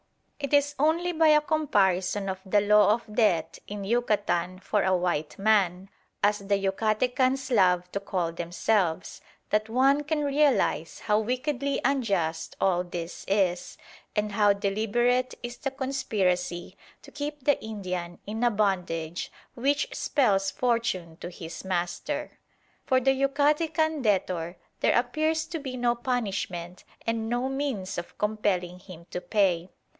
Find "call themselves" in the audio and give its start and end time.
7.99-9.21